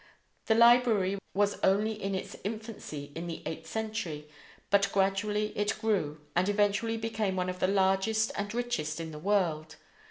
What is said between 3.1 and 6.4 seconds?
in the eighth century, but gradually it grew,